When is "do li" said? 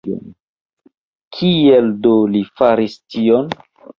2.07-2.43